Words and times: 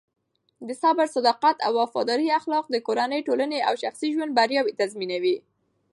د 0.67 0.69
صبر، 0.81 1.05
صداقت 1.15 1.57
او 1.65 1.71
وفادارۍ 1.81 2.27
اخلاق 2.39 2.65
د 2.69 2.75
کورنۍ، 2.87 3.19
ټولنې 3.27 3.59
او 3.67 3.73
شخصي 3.83 4.07
ژوند 4.15 4.31
بریا 4.37 4.61
تضمینوي. 4.79 5.37